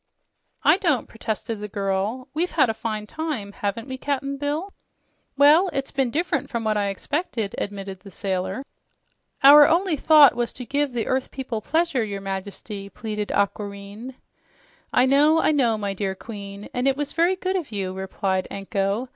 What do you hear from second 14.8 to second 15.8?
"I know, I know,